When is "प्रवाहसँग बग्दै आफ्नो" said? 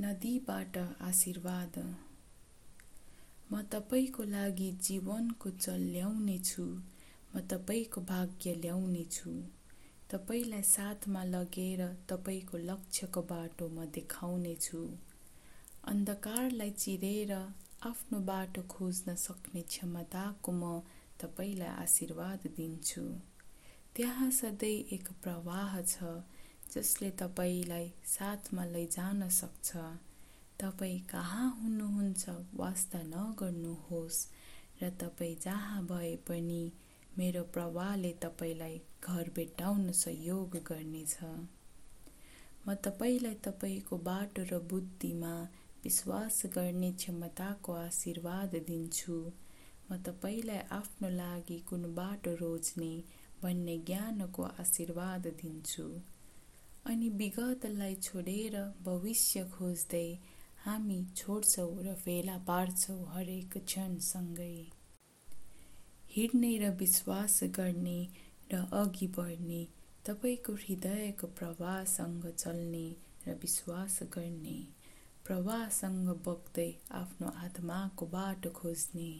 75.26-77.28